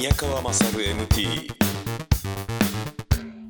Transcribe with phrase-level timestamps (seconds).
[0.00, 1.52] 宮川勝 MT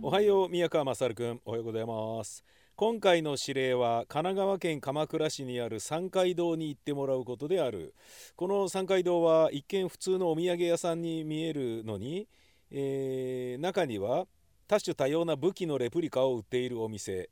[0.02, 1.41] おはよう宮川勝くん。
[1.45, 2.45] おはようございます。
[2.75, 7.94] 今回の指令は神奈川県鎌倉市にある三階堂に行ってもらうことである。
[8.34, 12.26] この三階堂は一見普通のお土産屋さんに見えるのに、
[12.72, 14.26] えー中には
[14.66, 17.30] 多種多様な武器のレプリカを売っているお店。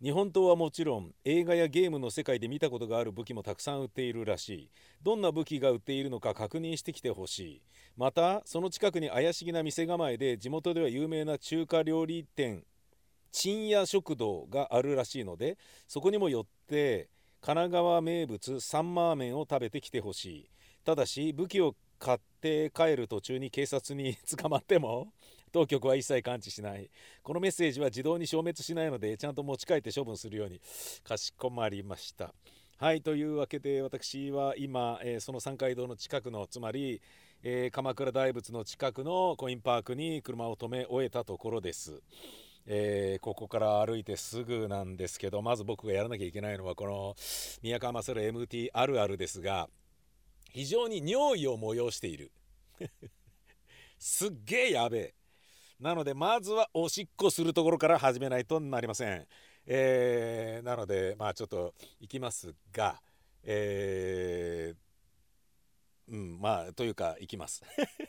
[0.00, 4.70] 日本刀はもちろん映画やゲームの世界で見たことがある武器もたくさん売っているらしい。
[5.02, 7.62] どんな武器が売っているのか確認してきてほしい。
[7.96, 12.62] またその近くに怪しげな店構えで地元では有名な中華料理店
[13.32, 15.58] 鎮屋食堂があるらしいので
[15.88, 17.08] そこにも寄って
[17.40, 20.50] 神奈川名物サンマーメンを食べてきてほしい。
[20.84, 25.12] ただし武器を買って帰る途中に警察に 捕まっても
[25.48, 26.90] 当局は一切感知しない。
[27.22, 30.60] このメッセージは自動に消滅しないのでちゃんと持ち帰って処分するように
[31.04, 32.34] かしこまりました。
[32.78, 37.00] はいというわけで私は今、えーその三階堂の近くのつまり、
[37.42, 42.00] えー鎌倉大仏の近くのコインパークに車を止め終えたところです。
[42.66, 47.16] えーここから歩いてすぐなんですけどまず僕がやらなきゃいけないのはこの
[47.62, 49.68] 宮川勝 MT あるあるですが
[50.52, 52.30] 非常に尿意を催している。
[53.98, 55.14] すっげえやべえ。
[55.80, 59.26] なのでまずはおしっこするところから始めないとなりません、
[59.66, 63.00] えーなのでまあちょっと行きますが
[63.44, 67.62] えーうんまあというか行きます。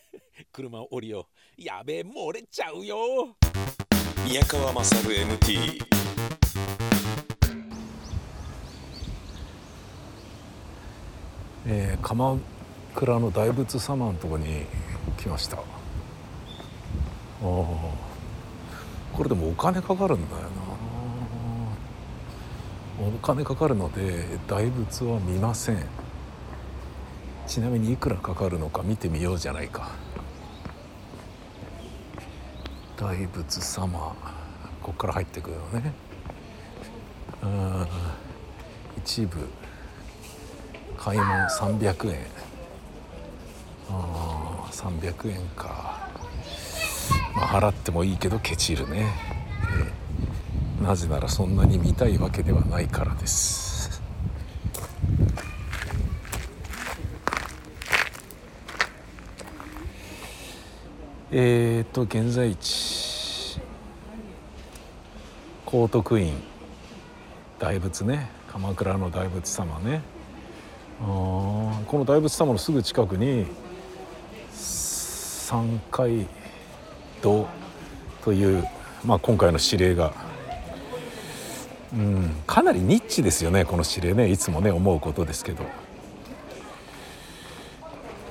[0.53, 1.61] 車を降りよう。
[1.61, 3.35] やべえ漏れちゃうよ。
[4.25, 5.83] 宮川勝 MT
[11.67, 12.37] えー鎌
[12.95, 14.65] 倉の大仏様のとこに
[15.17, 15.78] 来ました。
[17.41, 20.47] これでもお金かかるんだよな。
[23.01, 25.85] お金かかるので大仏は見ません。
[27.47, 29.91] ちなみにいくらかかるのか見てみようじゃないか。
[32.97, 34.15] 大仏様
[34.81, 35.93] ここから入ってくるのね。
[37.41, 37.87] うん。
[38.97, 39.47] 一部。
[40.97, 42.27] 買い物300円。
[43.89, 46.08] ああ300円か、
[47.39, 49.07] まあ、払ってもいいけどケチるね、
[49.63, 54.01] えーなぜならそんなに見たいわけではないからです。
[61.31, 63.59] えーと現在地
[65.65, 66.33] 高徳院
[67.59, 68.29] 大仏ね。
[68.47, 70.01] 鎌倉の大仏様ね。
[71.01, 73.45] あこの大仏様のすぐ近くに
[74.51, 76.25] 三階
[77.21, 77.47] と
[78.33, 78.63] いう、
[79.05, 80.13] まあ、今回の指令が、
[81.93, 84.29] うん、かなりニッチですよねこの指令ね。
[84.29, 85.63] いつもね思うことですけど。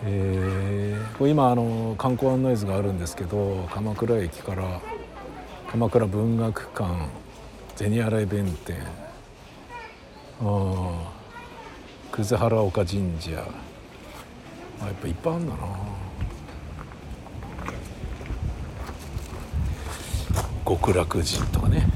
[0.04, 4.80] えー今あの観光案内図があるんですけど鎌倉駅から
[5.68, 7.08] 鎌倉文学館
[7.74, 8.76] 銭洗弁天
[10.40, 10.92] あー
[12.12, 13.30] 葛原岡神社。
[14.80, 15.97] あやっぱいっぱいあるんだな。
[20.68, 21.86] 極楽寺とかね。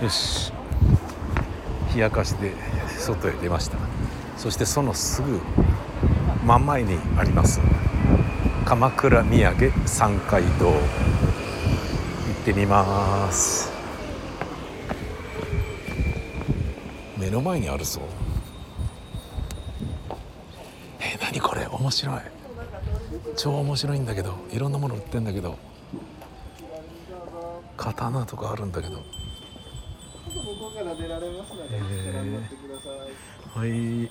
[0.00, 0.50] よし。
[1.94, 2.54] 冷やかしで
[2.98, 3.76] 外へ出ました。
[4.38, 5.38] そしてそのすぐ
[6.46, 7.60] 真ん前にあります。
[8.64, 11.11] 鎌倉土産三階堂。
[12.42, 13.70] ってみます。
[17.16, 18.00] 目の前にあるぞ。
[20.98, 21.68] え何これ？
[21.68, 22.20] 面白い。
[23.36, 24.34] 超面白いんだけど。
[24.50, 25.56] いろんなもの売ってんだけど。
[27.76, 28.94] 刀とかあるんだけど。
[28.94, 29.02] 向
[30.58, 32.06] こうから出られますので、へー。
[32.10, 32.88] ご覧になってくださ
[33.56, 33.60] い。
[33.60, 34.10] はい。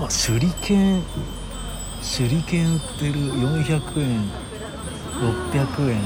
[0.00, 1.02] あ手裏剣。
[2.04, 4.30] 手裏剣売ってる400円
[5.14, 5.96] 600円。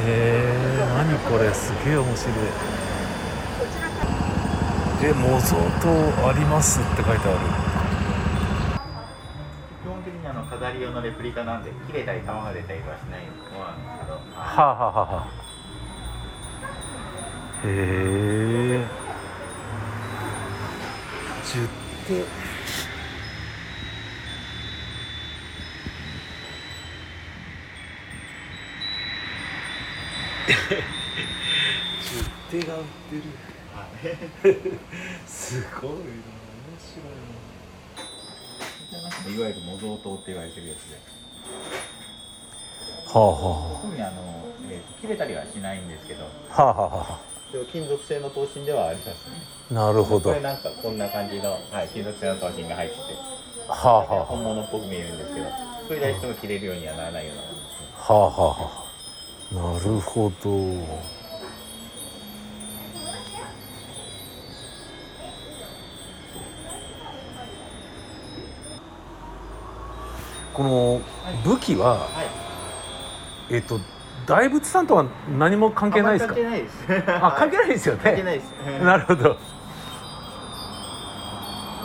[0.00, 2.34] へえ何これすげえ面白い。
[5.04, 7.38] え模造刀ありますって書いてある。
[9.82, 15.28] 基本的にあの飾り用のレプリカなんで切れたり玉が出たりはしないものなんですけど、はあ、はあはあはあ、
[17.64, 17.68] へ
[18.82, 18.86] え。
[21.46, 21.68] 十
[22.06, 22.57] 手
[32.50, 33.22] 手が売ってる
[35.26, 35.96] すごいな。
[35.96, 36.04] 面
[39.24, 40.98] 白いわゆる模造刀って言われてるやつで。
[43.06, 47.18] はあは特にあの、えーと切れたりはしないんですけどあはあはあは
[47.50, 49.14] 一応金属製の刀身ではありますね。
[49.70, 50.28] あなるほど。
[50.30, 53.02] はこれなんかこんな感じの、はい、金属製の刀身が入ってて。
[53.68, 55.46] あはあは本物っぽく見えるんですけど
[55.86, 57.88] それでしても切れるようにはならないようなものですね。
[58.08, 58.87] あはあはあ
[59.50, 61.08] なるほど。
[70.52, 71.00] この
[71.44, 72.06] 武器は、は
[73.50, 73.54] い。
[73.54, 73.80] えっと
[74.26, 75.06] 大仏さんとは
[75.38, 76.34] 何も関係ないですか？
[76.34, 76.84] 関係ないです。
[77.08, 78.00] あ関係ないですよね。
[78.04, 78.52] 関係ないです。
[78.82, 79.36] なるほど。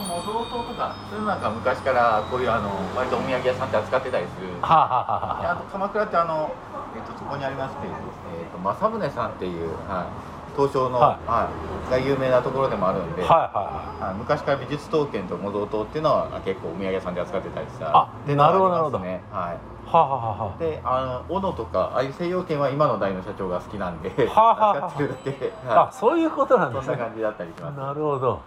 [0.10, 4.48] 模造刀とかそういうのなんか昔からこういうあの割とお土産屋さんって扱ってたりする。
[4.62, 6.51] はあ、はあはああと鎌倉ってあの、
[6.95, 7.94] えっとそこにありますけど、
[8.40, 10.07] えっと正宗さんっていう、は
[10.54, 11.50] い、東証の、はは
[11.90, 13.51] いが有名なところでもあるんで、あ、は
[14.00, 19.22] いははい昔から美術刀剣と模造刀っていうのは結構お土産屋さんで扱ってたりしたあっていうのがなるほどありますね。
[19.31, 19.57] はいいはい。
[19.86, 24.80] はあはあはあであの斧とかああいう西洋剣は今の代の社長が好きなんではあはあ。
[24.80, 25.31] はあ扱ってるだけ。
[25.31, 26.96] で、あはそういうことなんい、ですね。
[26.96, 27.78] そんな感じだったりします。
[27.78, 28.42] なるほど。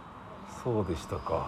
[0.65, 1.47] そうでしたか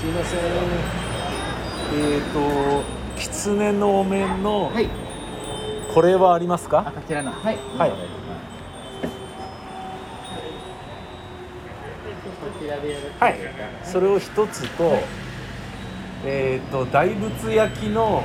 [0.00, 0.40] すいません。
[1.92, 2.82] えっ、と
[3.18, 4.88] 狐のお面のはい。
[5.92, 7.58] これはありますあかこちらのはい。
[7.76, 7.90] はい。
[13.20, 13.36] はい。
[13.84, 14.90] それを一つと
[16.24, 18.24] えっ、と大仏焼きの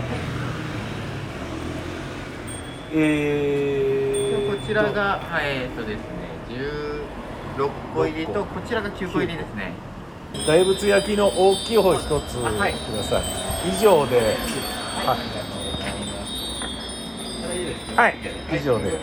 [2.94, 6.06] えー、こちらが、はい、えっとですね、
[7.58, 9.74] 16個入りと、こちらが9個入りですね。
[10.48, 12.52] 大仏焼きの大きい方一つくだ
[13.04, 13.24] さい、
[13.70, 14.18] 以上で。
[14.18, 15.18] は
[17.96, 18.10] はい。
[18.10, 18.16] はい。
[18.60, 19.00] 以上で。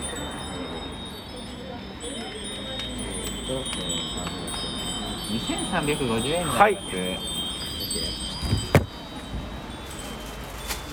[5.31, 6.45] 2350円。
[6.45, 6.79] はい。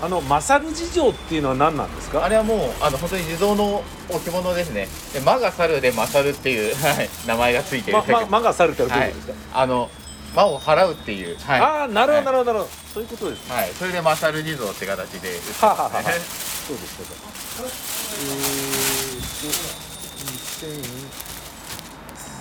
[0.01, 2.23] あのマサル事情っていうのは何なんですか？
[2.23, 4.87] あれはもう、あの、本当に地蔵の置物ですね。
[5.13, 9.89] で、魔が猿で勝るっていう、はい、名前がついてるま、ま、魔が去るってどういうことですか、あの、
[10.35, 11.37] 魔を払うっていう。
[11.39, 11.59] はい。
[11.59, 15.35] ああなるほどなるるほどなるほどそういうことですねはい、それで勝る地蔵って形でね。
[15.61, 18.29] はあはあはあそうですそうです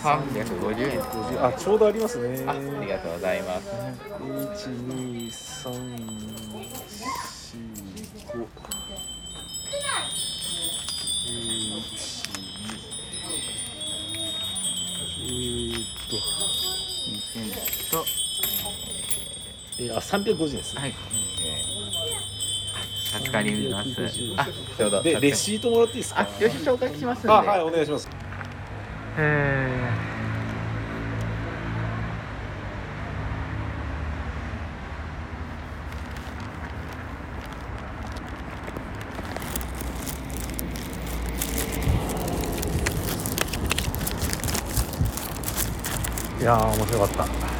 [0.03, 0.93] 350円。
[0.93, 3.67] えーとあちょうどありますねあ、ありがとうございます。
[4.55, 5.81] 一二三四
[8.33, 8.49] 五。
[15.21, 16.17] えーっと、
[17.39, 18.05] 2000と、
[19.79, 20.81] えー、あ、三百五十ですね。
[20.83, 20.95] はい。
[23.11, 23.91] 助かります。
[24.37, 25.03] あ。
[25.03, 26.21] で、レシートもらっていいですか？
[26.21, 27.29] あ、よし紹介しますんで。
[27.31, 28.09] あ、はい、お願いします。
[29.17, 29.89] え
[46.41, 47.58] いやー、面白かった。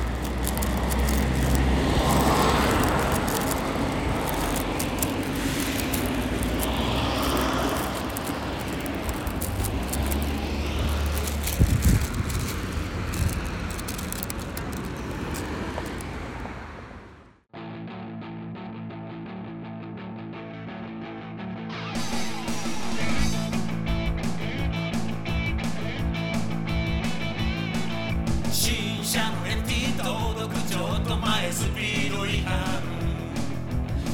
[32.39, 32.55] ピード違反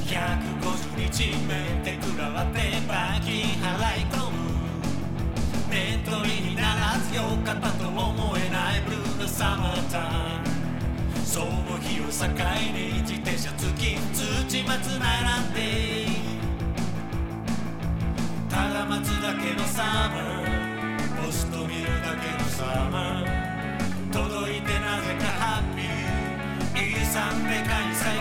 [0.06, 1.52] 150日目
[1.84, 4.36] で食らわって罰金払い込む
[5.70, 10.02] メントリにならずよかったと思えないブルーなサマータイ
[11.18, 11.46] ムその
[11.80, 12.10] 日を境
[12.72, 16.06] に自転車付き土松並んで
[18.48, 21.26] ただ待つだけのサマー。
[21.26, 23.54] ポスト見るだけのサマー。
[24.12, 25.73] 届いてなぜかハッピー
[26.76, 28.14] E さんで開催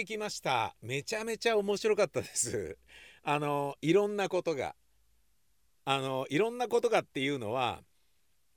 [0.00, 0.74] ってきました。
[0.80, 2.78] めちゃめちゃ面白かったです。
[3.22, 4.74] あのいろんなことが。
[5.84, 7.82] あのいろんなことがっていうのは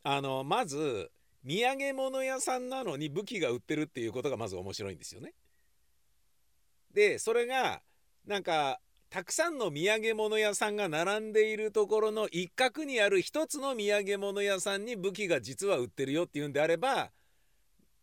[0.03, 1.09] あのまず
[1.43, 5.33] 土産物屋さんなのに武器が売ってるっていうことがまず面白いんですよね。
[6.93, 7.81] でそれが
[8.25, 17.11] なんかたくさんの土産物屋さんが並んでいるところの一角にある一つの土産物屋さんに武器が実は売ってるよっていうんであれば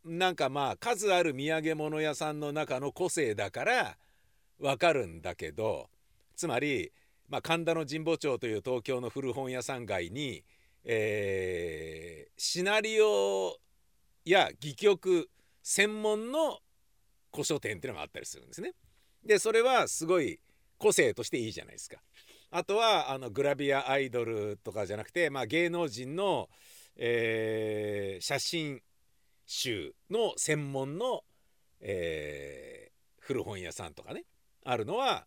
[0.05, 3.97] なんかまあ数ある土産物屋さんの中の個性だから
[4.59, 5.89] わかるんだけど
[6.37, 6.91] つまり、
[7.29, 10.43] まあ、神田の神保町という東京の古本屋さん街に、
[10.85, 13.59] えーシナリオ
[14.25, 15.29] や戯曲
[15.63, 16.61] 専門の
[17.31, 18.73] 古書店っていうのがあったりするんですね。
[19.23, 20.41] でそれはすごい
[20.79, 21.99] 個性としていいじゃないですか。
[22.51, 26.49] あとはあのグラビアアイドルとかじゃなくて、まあ、芸能人の、
[26.97, 28.81] えー写真
[29.53, 31.25] 集の専門の、
[31.81, 34.25] えー古本屋さんとかね
[34.65, 35.27] あるのは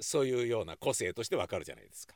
[0.00, 2.14] そういうような個性としてわかるじゃないですか。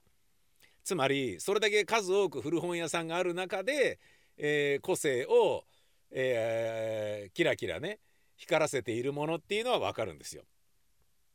[0.85, 3.99] つまりそれだけ数多く古本屋さんがある中で、
[4.37, 5.65] えー個性を、
[6.11, 7.99] えーキラキラね
[8.37, 10.43] 光らせているものっていうのはわかるんですよ。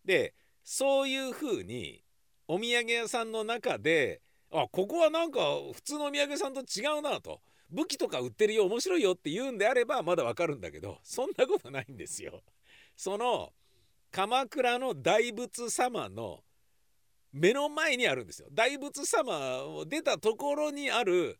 [0.05, 0.33] で
[0.63, 2.03] そういうふうに
[2.47, 4.21] お土産屋さんの中で
[4.51, 5.39] あここはなんか
[5.73, 12.41] 普通のお土産屋さんと違うなと武器とか売ってるよ面白いよって言うんであればまだわかるんだけどそんなことないんですよ。
[12.95, 13.51] その
[14.11, 16.39] 鎌倉の大仏様の
[17.33, 18.47] 目の前にあるんですよ。
[18.51, 21.37] 大仏様を出たところにある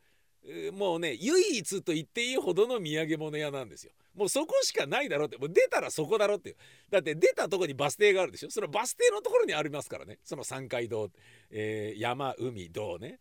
[0.73, 3.93] もうね唯一と言っていいほどの土産物屋なんですよ。
[4.13, 6.55] もうそこしかないだろうってもう出たらそこだろっていう
[6.89, 11.09] だって出たとこにバス停があるでしょそのバス停のところにありますからねその三階堂、
[11.51, 13.19] えー山海道ね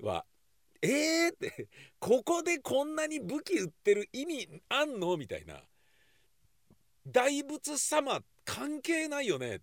[0.00, 0.24] は
[0.82, 1.68] えーって
[2.00, 5.62] ここでこんなに武器売ってる意味あんのみたいな。
[7.06, 9.60] 大仏様関係ないよね。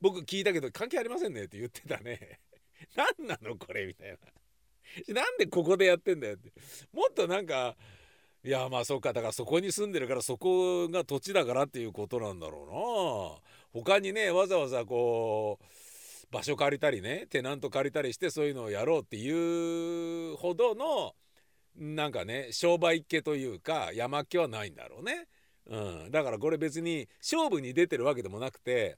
[0.00, 2.40] 僕聞いたけど関係ありませんねって言ってたね。
[3.18, 4.18] 何なのこれみたいな。
[5.14, 6.52] なんでここでやってんだよって。
[6.92, 7.76] もっとなんか
[8.44, 9.12] いやまあそうか。
[9.12, 13.82] だからそこに住んでるからそこが土地だからっていうことなんだろうな。
[13.82, 15.64] 他にねわざわざこう
[16.30, 21.14] 場所借りたりねテナント借りたりしてそういうのをやろうっていうほどの
[21.76, 25.28] なんかね商売っ気というか山っ気はないんだろうね。
[25.68, 28.96] うん、だからこれ別に勝負に出てるわけでもなくて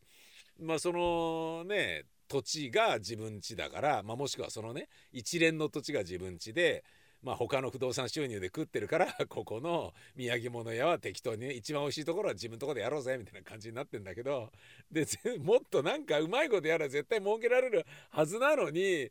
[0.61, 6.85] まあそのね土地が自分地だから、まあ、もしくはそのね一連の土地が自分地で、
[7.23, 14.53] まあ、他の不動産収入で食ってるから ここの土産物屋は適当にね一番美味しいところは自分のとこでやろうぜみたいな感じになってんだけど
[14.91, 15.05] で
[15.41, 19.11] もっとなんかうまいことやら絶対儲けられるはずなのに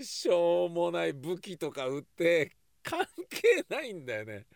[0.00, 2.50] しょうもない武器とか売って
[2.82, 4.46] 関係ないんだよね。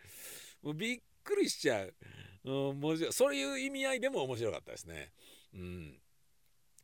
[0.61, 1.93] もうびっくりしちゃう。
[2.43, 5.11] うん、もうそういう意味合いでも面白かったですね。
[5.53, 5.99] うん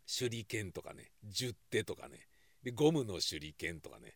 [0.08, 2.28] 手裏剣とかね十手とかね
[2.64, 4.14] でゴムの手裏剣とかね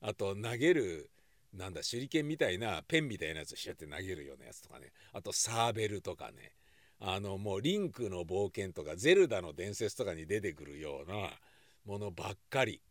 [0.00, 1.10] あと投げる
[1.52, 4.92] なんだ手裏剣みたいなペンみたいなやつをシュッて投げるようなやつとかね。
[5.12, 6.52] あとサーベルとかね。
[7.00, 11.30] あのもうリンクの冒険とかゼルダの伝説とかに出てくるような
[11.86, 12.82] ものばっかり、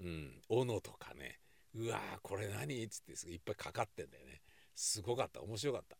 [0.00, 1.40] うん、斧とかね。
[1.74, 2.82] うわーこれ何？
[2.82, 4.40] っつっていっぱいかかってんだよね。
[4.74, 5.96] すごかった面白かった。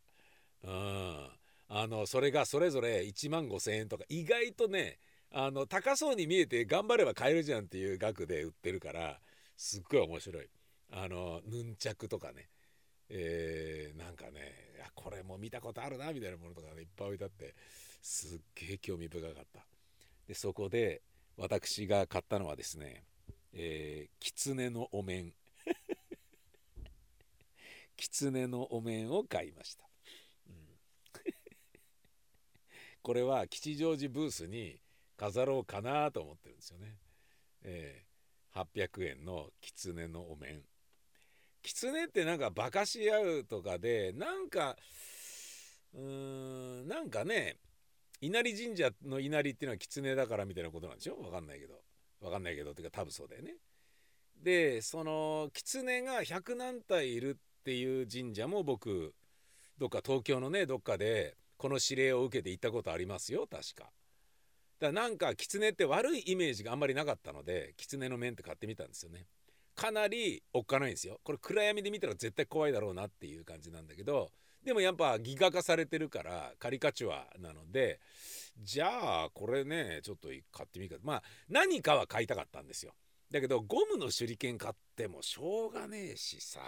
[0.68, 1.28] うん。
[1.68, 4.98] あのそれがそれぞれ1万5,000円とか意外とね
[5.32, 9.18] あの高そうに見えて頑張れば買えるじゃんっていう額で売ってるから
[9.56, 10.48] すっごい面白い。
[10.90, 12.48] あのヌンチャクとかね。
[13.08, 17.54] えーなんかねいやこれも見たことあるなみたいなものとかねいっぱい置いてあって
[18.02, 19.64] すっげえ興味深かった。
[20.26, 21.02] でそこで
[21.36, 23.04] 私が買ったのはですね
[23.58, 25.32] えー、狐のお面。
[27.96, 29.88] 狐のお面を買いました、
[33.02, 34.78] これは吉祥寺ブースに
[35.16, 36.98] 飾ろうかなと思ってるんですよね。
[37.62, 38.06] えー
[38.56, 40.64] 800円の狐のお面。
[41.66, 44.76] 狐ってなんかバカし合うとかでなんか
[45.94, 47.56] うーんなんかね
[48.20, 51.20] 稲荷神社の稲荷っていうのは狐だからみたいなことなんでしょ？
[51.20, 51.74] わかんないけど
[52.20, 53.56] わかんないけどっていうか多分そうだよね
[54.42, 59.12] でその狐が100何体いるっていう神社も僕
[59.78, 63.90] どっか東京のねどっかでこの指令を受けて行ったことありますよ確か。
[64.78, 69.26] だからなんか狐って悪いイメージがあんまりなかったので狐の面って買ってみたんですよね。
[69.76, 71.20] かなりおっかないんですよ。
[71.22, 74.30] これ暗闇で見たら絶対怖いだろうなっていう感じなんだけど
[74.64, 78.00] でもやっぱギガ化されてるからカリカチュアなので
[78.60, 82.92] じゃあこれねちょっと買ってみるかまあ何かは買いたかったんですよ。
[83.30, 86.60] だけどゴムの手裏剣買ってもしょうがねえしさ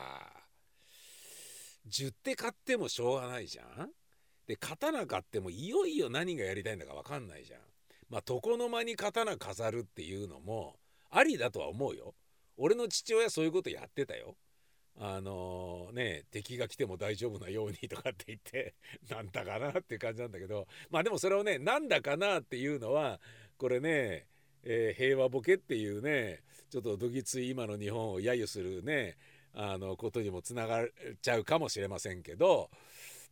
[1.89, 3.91] 10手買ってもしょうがないじゃん
[4.47, 7.61] で刀買ってもいよいよ何がやりたいんだか分かんないじゃん
[8.11, 10.77] まあ床の間に刀飾るっていうのも
[11.11, 12.15] ありだとは思うよ
[12.59, 14.37] 俺の父親そういうことやってたよ。
[15.01, 18.75] あのね敵が来ても大丈夫なようにとかって言って
[19.09, 20.67] なんだかなっていう感じなんだけど。
[20.91, 23.21] まあでもそれをねなんだかなっていうのは
[23.57, 24.27] これね、
[24.65, 29.17] えー平和ボケっていうねちょっとどぎつい今の日本を揶揄するね
[29.55, 30.89] あのことにもつながっ
[31.23, 32.71] ちゃうかもしれませんけど、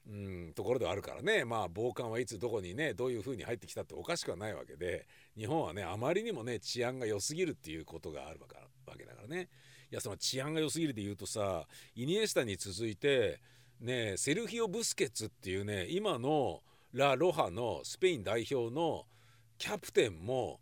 [0.09, 1.45] うん、ところではあるからね。
[1.45, 5.06] まあ暴漢はいつどこにねどういう風に入ってきたっておかしくはないわけで
[5.37, 8.75] 日本はねあまりにもね治安が良すぎるっていうことがあるわから。
[8.93, 9.49] わけだからね。
[9.90, 13.40] いやその治安が良すぎるで言うとさイニエスタに続いて
[13.81, 16.62] ねセルヒオ・ブスケツっていうね今の
[16.93, 19.05] ラ・ロハのスペイン代表の
[19.59, 20.61] キャプテンも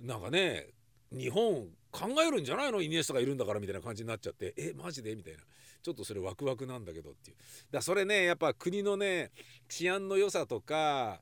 [0.00, 0.66] なんかね
[1.12, 2.82] 日本考えるんじゃないの？
[2.82, 5.14] イニエスタがいるんだからみたいな感じになっちゃってえマジで？
[5.14, 5.38] みたいな。
[5.80, 7.36] ちょっとそれワクワクなんだけどっていう。
[7.70, 9.30] だそれねやっぱ国のね
[9.68, 11.20] 治安の良さとか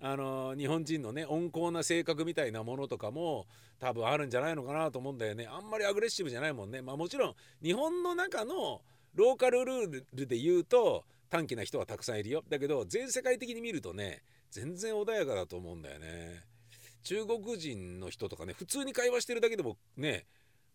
[0.00, 3.46] あの日本人のね温厚な性格みたいなものとかも
[3.78, 5.46] 多分あるんじゃないのかなと思うんだよね。
[5.50, 6.82] あんまりアグレッシブじゃないもんね。
[6.82, 8.82] まあもちろん日本の中の
[9.14, 12.44] ローカルルールで言うと短気な人はたくさんいるよ。
[12.48, 16.42] だけど全世界的に見るとね全然穏やかだと思うんだよね。
[17.02, 20.26] 中国人の人とかね普通に会話してるだけでもね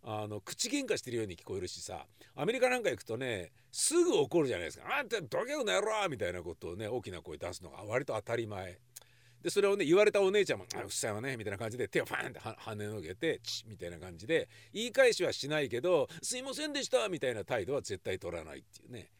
[0.04, 8.80] あの口喧嘩してるように聞こえるしさアメリカなんか行くとねすぐ怒るじゃないですか「あんたどけよな野郎!」みたいなことをね大きな声出すのが割と当たり前。
[9.42, 19.12] でそれをね言われたお姉ちゃんも「あうっさいわね」みたいな感じで手をパーンって跳ねのけて「チッ」みたいな感じで言い返しはしないけど「すいませんでした」みたいな態度は絶対取らないっていうね。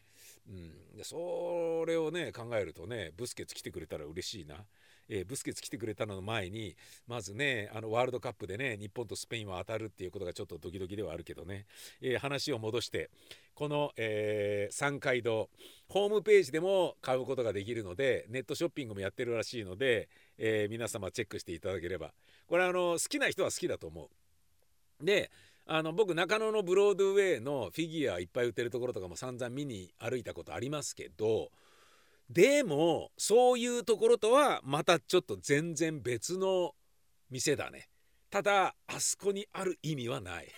[0.48, 4.66] うん、でそれをね考えるとねブスケツ来てくれたら嬉しいな、
[5.10, 11.66] えーブスケツ来てくれたのの前にまずねあのワールドカップでね日本とスペインは当たるっていうことがちょっとドキドキではあるけどね、
[12.00, 13.10] えー話を戻して
[13.54, 15.50] この、えー三階堂
[15.88, 22.12] ホームページでも買うことができるのでネットショッピングもやってるらしいので、え皆様チェックしていただければ
[22.46, 24.08] これあの好きな人は好きだと思
[25.02, 25.04] う。
[25.04, 25.30] で
[25.66, 31.50] あの僕中野のブロードウェイのフィギュアいっぱい売ってるところとかも散々見に歩いたことありますけど
[32.30, 36.72] でもそういうところとはまたちょっと全然別の
[37.28, 37.88] 店だね。
[38.30, 40.48] ただあそこにある意味はない。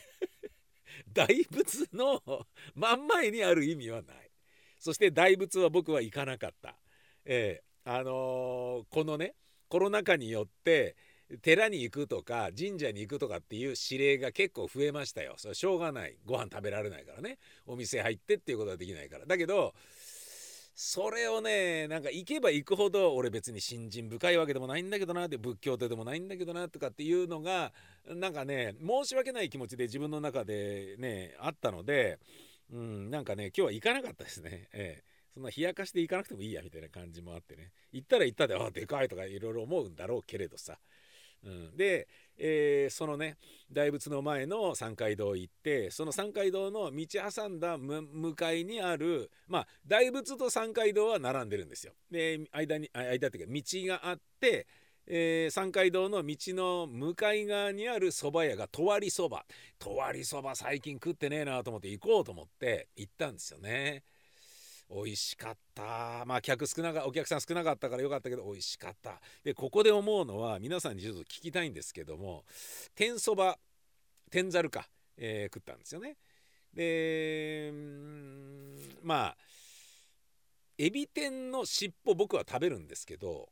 [1.09, 2.23] 大仏の
[2.75, 4.31] 真ん前にある意味はない。
[4.79, 6.79] そして大仏は僕は行かなかった。
[7.25, 9.35] ええあのーこのね
[9.69, 10.95] コロナ禍によって
[11.41, 15.37] 寺に行くとか神社に行くとかっていう指令が結構増えましたよ。
[15.39, 16.19] それしょうがない。
[16.27, 17.39] ご飯食べられないからね。
[17.65, 19.25] お店入ってっていうことはできないから。
[19.25, 19.75] だけど
[20.85, 27.73] それをねなんか行けば行くほど俺別に信心深いわけでもないんだけどなって仏教徒でもないんだけどなとかっていうのが
[28.09, 32.19] なんかね申し訳ない気持ちで自分の中でねあったので
[32.73, 34.69] うんなんかね今日は行かなかったですね。
[34.75, 35.05] ええ。
[35.33, 37.71] そんな冷やかして行かなくてもいいやみたいな感じもあってね。
[37.93, 40.79] 行ったら行ったであでかいとかいろいろ思うんだろうけれどさ、
[41.45, 43.37] うん、で、えーそのね
[43.71, 51.93] 大仏の前の三階堂行ってその三階堂の道挟んだ向かいにあるまあ大仏と三階堂は並んでるんですよ。
[52.11, 54.67] で間に間っていうか道があって
[55.07, 59.45] えー三階堂の道の向かい側にある蕎麦屋がとわりそば
[59.79, 64.05] とわりそば最近食ってねえなと思って行こうと思って行ったんですよね。
[64.95, 66.25] 美味しかった。
[66.27, 69.21] まあ客少なかお客さん少なかったからよかったけど美味しかった。
[69.43, 72.45] でここで思うのは皆さんにちょっと聞きたいんですけども
[72.95, 73.59] 天そば
[74.31, 76.17] 天ざるか、えー食ったんですよね。
[76.75, 77.73] で
[79.03, 79.37] まあ
[80.79, 83.51] エビ天の尻尾僕は食べるんですけど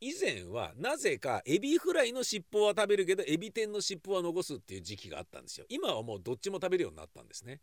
[0.00, 5.66] 以前はなぜかエビフライの尻尾は食べるけどエビ天の尻尾は残すっていう時期があったんですよ。
[5.68, 7.60] 今はもうどっちも食べるようになったんですね。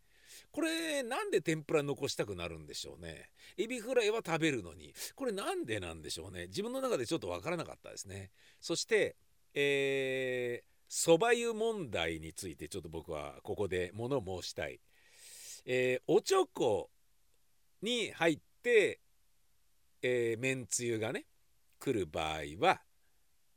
[0.50, 3.30] これなんで天ぷら残したくなるんでしょうね。
[3.56, 4.94] エビフライは食べるのに。
[5.14, 6.46] これなんでなんでしょうね。
[6.46, 8.30] 自分の中でちょっとわからなかったですね。
[8.60, 9.16] そして
[9.54, 14.80] えー蕎麦湯問題についてちょっと僕はここで物申したい、
[15.64, 16.90] えーおちょこ
[17.82, 19.00] に入って、
[20.02, 21.24] えーめんつゆがね
[21.80, 22.80] 来る場合は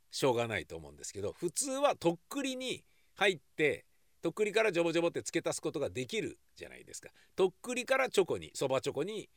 [0.10, 2.84] しょうがないと思うんですけど普通はとっくりに
[3.16, 3.86] 入って
[4.22, 7.10] とっくりからジョボジョボって付け足すことができるじゃないですか。
[7.36, 9.30] とっくりからチョコにそばチョコに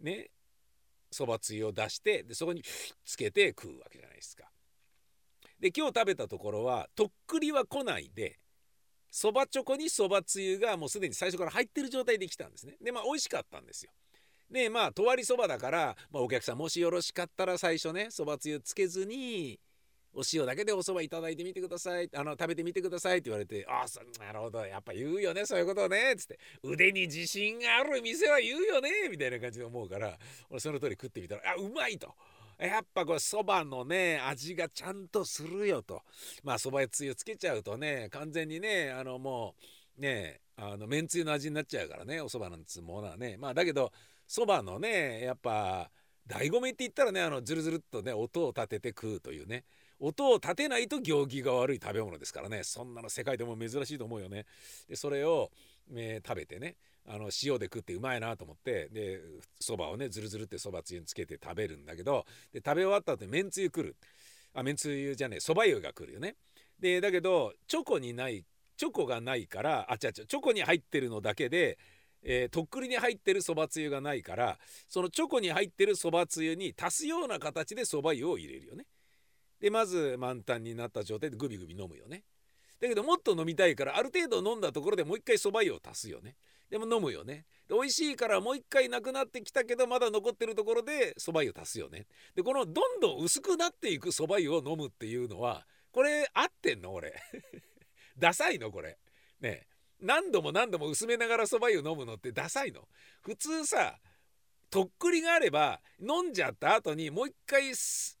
[0.00, 0.30] ね
[1.10, 2.62] そばつゆを出してでそこに
[3.04, 4.44] つけて食うわけじゃないですか。
[5.58, 8.38] で今日食べたところはとっくりは来ないで
[9.10, 12.76] そばチョコにそばつゆがもうすでに最初から入ってる状態で来たんですね。
[12.80, 13.90] でまあ美味しかったんですよ。
[14.50, 19.60] でまあとわりそばだから、まあ、お客さんもしよろしかったら最初ねそばつゆつけずに
[20.12, 22.08] お塩だけでお蕎麦いただいてみてください。
[22.14, 23.18] あの食べてみてください。
[23.18, 24.66] って言われてああなるほど。
[24.66, 26.14] やっぱ言うよねそういうことをね。
[26.16, 28.90] つって腕に自信がある店は言うよね。
[29.10, 30.18] みたいな感じで思うから
[30.50, 32.14] 俺その通り食ってみたらあうまいと。
[32.58, 36.02] やっぱこれそばのね味がちゃんとするよと。
[36.42, 39.54] まあそばつゆつけちゃうとね完全にねあのも
[39.98, 43.36] うねあのめんつゆの味になっちゃうからねお蕎麦なんつうものはね。
[43.38, 43.92] まあだけど
[44.26, 45.90] そばのねやっぱ
[46.28, 49.64] 醍醐味って言ったらねあのズルズルっとね音を立てて食うというね。
[50.00, 54.46] 音を立てないと行儀が悪い食べ物ですからねそんなの世界でも珍しいと思うよね。
[54.88, 55.50] でそれを、
[55.94, 59.20] えー食べてねあの塩で食ってうまいなと思ってで
[59.58, 63.96] そばをねズルズルってそばつゆにつけて食べるんだけどで食べ終わった後にめんつゆ来る
[64.54, 66.36] あめんつゆじゃねえそば湯が来るよね。
[66.78, 68.44] でだけどチョコにない
[68.76, 71.78] チョコがないからあ違う違うチョコに入ってるのだけで
[72.22, 74.58] えーとっくりに入ってるそばつゆがないから
[74.88, 78.84] そのチョコに入ってるそばつゆに足すような形でそば湯を入れるよね。
[79.60, 82.24] でまず満タンになった状態でグビグビ飲むよね。
[82.80, 86.36] だけどもっと飲みたいからある程度飲んだところでもう一回そば湯を足すよね。
[86.70, 87.44] でも飲むよね。
[87.68, 92.06] で美味しいからもう一回なくなってきたけどまだ残ってるところでそば湯足すよね。
[92.34, 96.92] でこのどんどん薄くなっていくそば湯を飲むっていうのはこれ合ってんの？
[96.94, 97.12] 俺。
[98.16, 98.70] ダサいの？
[98.70, 98.98] これ。
[99.40, 99.66] ね
[100.00, 102.88] 何度も何度も薄めながらそば湯飲むのってダサいの
[103.20, 103.98] 普通さ
[104.70, 107.72] とっくりがあれば飲んじゃった後にもう一回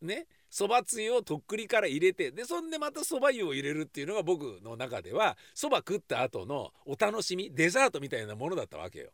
[0.02, 9.10] ねそばつゆをとっくりから入れてでそんでまたそば湯を入れるっていうのが僕の中ではそば食った後のお楽しみデザートみたいなものだったわけよ。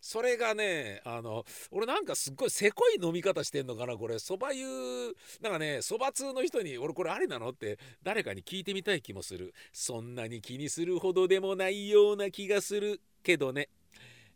[0.00, 4.18] それがねあの俺なんかすっごいせこい飲み方してんのかなこれ。
[4.18, 4.66] そば湯
[5.40, 9.54] なんかねそば通の人に俺これありなのって誰かに聞いてみたい気もする。
[9.72, 13.00] そんなに気にするほどでもないような気がする。
[13.22, 13.68] けどね